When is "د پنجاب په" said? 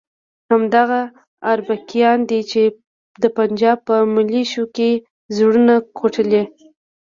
3.21-3.95